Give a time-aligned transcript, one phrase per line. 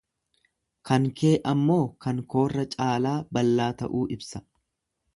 [0.89, 4.47] Kan kee ammoo kan koorra caalaa ballaa ta'uu ibsa.